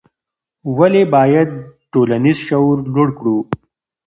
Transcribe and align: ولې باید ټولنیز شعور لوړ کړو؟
ولې 0.77 1.03
باید 1.13 1.49
ټولنیز 1.91 2.37
شعور 2.47 2.77
لوړ 2.93 3.09
کړو؟ 3.17 3.37